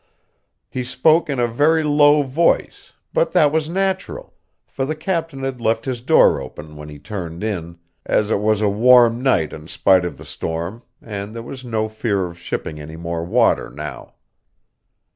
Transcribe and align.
He 0.67 0.83
spoke 0.83 1.29
in 1.29 1.37
a 1.39 1.45
very 1.47 1.83
low 1.83 2.23
voice, 2.23 2.91
but 3.13 3.33
that 3.33 3.51
was 3.51 3.69
natural, 3.69 4.33
for 4.65 4.83
the 4.83 4.95
captain 4.95 5.43
had 5.43 5.61
left 5.61 5.85
his 5.85 6.01
door 6.01 6.41
open 6.41 6.75
when 6.75 6.89
he 6.89 6.97
turned 6.97 7.43
in, 7.43 7.77
as 8.03 8.31
it 8.31 8.39
was 8.39 8.61
a 8.61 8.67
warm 8.67 9.21
night 9.21 9.53
in 9.53 9.67
spite 9.67 10.03
of 10.03 10.17
the 10.17 10.25
storm, 10.25 10.81
and 11.03 11.35
there 11.35 11.43
was 11.43 11.63
no 11.63 11.87
fear 11.87 12.25
of 12.25 12.39
shipping 12.39 12.79
any 12.79 12.97
more 12.97 13.23
water 13.23 13.69
now. 13.69 14.15